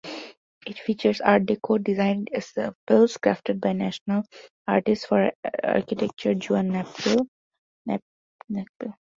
[0.65, 4.23] It features Art-Deco designed ensembles, crafted by National
[4.67, 5.31] Artist for
[5.63, 7.27] Architecture Juan Nakpil.